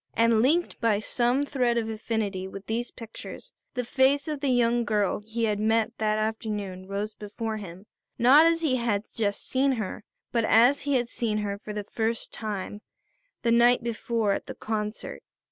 [0.15, 4.83] And linked by some thread of affinity with these pictures, the face of the young
[4.83, 7.85] girl he had met that afternoon rose before him.
[8.17, 11.83] Not as he had just seen her, but as he had seen her, for the
[11.83, 12.81] first time,
[13.43, 15.21] the night before at the concert.